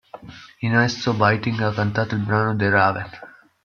[0.65, 3.09] In esso Whiting ha cantato il brano "The Raven".